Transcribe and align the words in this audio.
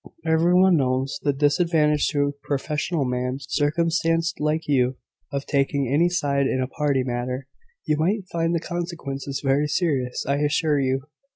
Everyone 0.25 0.77
knows 0.77 1.19
the 1.21 1.31
disadvantage 1.31 2.07
to 2.07 2.23
a 2.29 2.31
professional 2.47 3.05
man, 3.05 3.37
circumstanced 3.39 4.39
like 4.39 4.67
you, 4.67 4.97
of 5.31 5.45
taking 5.45 5.87
any 5.93 6.09
side 6.09 6.47
in 6.47 6.59
a 6.59 6.65
party 6.67 7.03
matter. 7.03 7.47
You 7.85 7.97
might 7.97 8.27
find 8.31 8.55
the 8.55 8.59
consequences 8.59 9.43
very 9.45 9.67
serious, 9.67 10.25
I 10.27 10.37
assure 10.37 10.79
you." 10.79 11.03